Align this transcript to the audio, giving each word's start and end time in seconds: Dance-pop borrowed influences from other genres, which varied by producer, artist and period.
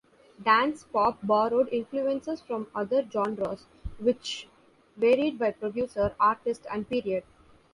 Dance-pop 0.43 1.19
borrowed 1.21 1.69
influences 1.71 2.41
from 2.41 2.65
other 2.73 3.07
genres, 3.07 3.67
which 3.99 4.47
varied 4.97 5.37
by 5.37 5.51
producer, 5.51 6.15
artist 6.19 6.65
and 6.71 6.89
period. 6.89 7.23